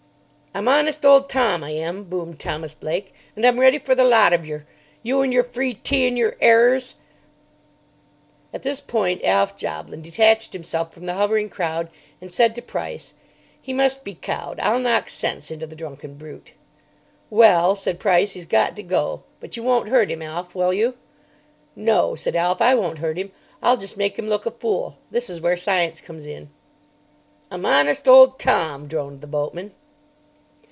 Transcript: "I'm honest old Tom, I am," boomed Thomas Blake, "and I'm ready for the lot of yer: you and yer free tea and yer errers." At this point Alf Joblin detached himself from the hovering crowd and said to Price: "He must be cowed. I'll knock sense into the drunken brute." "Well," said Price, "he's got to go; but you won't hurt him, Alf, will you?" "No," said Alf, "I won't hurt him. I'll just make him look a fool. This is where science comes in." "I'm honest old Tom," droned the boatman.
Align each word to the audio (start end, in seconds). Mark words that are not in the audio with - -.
"I'm 0.53 0.67
honest 0.67 1.05
old 1.05 1.29
Tom, 1.29 1.63
I 1.63 1.69
am," 1.69 2.03
boomed 2.03 2.41
Thomas 2.41 2.73
Blake, 2.73 3.13
"and 3.37 3.45
I'm 3.47 3.57
ready 3.57 3.79
for 3.79 3.95
the 3.95 4.03
lot 4.03 4.33
of 4.33 4.45
yer: 4.45 4.65
you 5.01 5.21
and 5.21 5.31
yer 5.31 5.43
free 5.43 5.75
tea 5.75 6.05
and 6.09 6.17
yer 6.17 6.35
errers." 6.41 6.95
At 8.53 8.63
this 8.63 8.81
point 8.81 9.23
Alf 9.23 9.55
Joblin 9.55 10.01
detached 10.01 10.51
himself 10.51 10.93
from 10.93 11.05
the 11.05 11.13
hovering 11.13 11.47
crowd 11.47 11.87
and 12.19 12.29
said 12.29 12.53
to 12.55 12.61
Price: 12.61 13.13
"He 13.61 13.71
must 13.71 14.03
be 14.03 14.13
cowed. 14.13 14.59
I'll 14.59 14.77
knock 14.77 15.07
sense 15.07 15.51
into 15.51 15.65
the 15.65 15.75
drunken 15.75 16.15
brute." 16.15 16.51
"Well," 17.29 17.73
said 17.73 17.97
Price, 17.97 18.33
"he's 18.33 18.45
got 18.45 18.75
to 18.75 18.83
go; 18.83 19.23
but 19.39 19.55
you 19.55 19.63
won't 19.63 19.87
hurt 19.87 20.11
him, 20.11 20.21
Alf, 20.21 20.53
will 20.53 20.73
you?" 20.73 20.95
"No," 21.77 22.13
said 22.13 22.35
Alf, 22.35 22.61
"I 22.61 22.75
won't 22.75 22.99
hurt 22.99 23.17
him. 23.17 23.31
I'll 23.63 23.77
just 23.77 23.95
make 23.95 24.19
him 24.19 24.27
look 24.27 24.45
a 24.45 24.51
fool. 24.51 24.97
This 25.11 25.29
is 25.29 25.39
where 25.39 25.55
science 25.55 26.01
comes 26.01 26.25
in." 26.25 26.49
"I'm 27.49 27.65
honest 27.65 28.05
old 28.05 28.37
Tom," 28.37 28.87
droned 28.89 29.21
the 29.21 29.27
boatman. 29.27 29.71